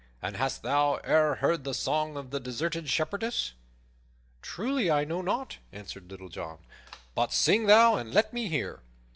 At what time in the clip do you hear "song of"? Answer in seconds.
1.75-2.31